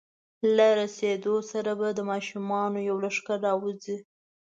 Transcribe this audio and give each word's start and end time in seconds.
له 0.55 0.67
رسېدو 0.79 1.35
سره 1.51 1.71
به 1.79 1.87
د 1.93 1.99
ماشومانو 2.11 2.77
یو 2.89 2.97
لښکر 3.03 3.37
راوځي. 3.47 3.97